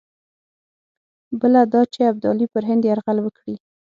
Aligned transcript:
بله 1.39 1.61
دا 1.73 1.81
چې 1.93 1.99
ابدالي 2.11 2.47
پر 2.53 2.63
هند 2.69 2.83
یرغل 2.89 3.17
وکړي. 3.21 3.55